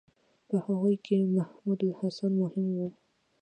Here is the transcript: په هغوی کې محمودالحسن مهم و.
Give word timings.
په 0.47 0.55
هغوی 0.65 0.95
کې 1.05 1.17
محمودالحسن 1.35 2.31
مهم 2.41 2.67
و. 2.77 2.79